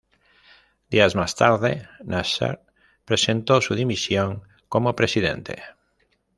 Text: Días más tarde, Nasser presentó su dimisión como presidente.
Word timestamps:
Días 0.89 1.15
más 1.15 1.35
tarde, 1.35 1.87
Nasser 2.03 2.59
presentó 3.05 3.61
su 3.61 3.75
dimisión 3.75 4.41
como 4.67 4.95
presidente. 4.95 5.61